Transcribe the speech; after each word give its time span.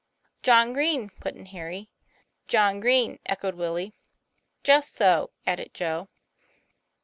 "John 0.41 0.73
Green," 0.73 1.11
put 1.19 1.35
in 1.35 1.45
Harry. 1.45 1.91
"John 2.47 2.79
Green," 2.79 3.19
echoed 3.27 3.53
Willie. 3.53 3.93
"Just 4.63 4.95
so," 4.95 5.29
added 5.45 5.75
Joe. 5.75 6.07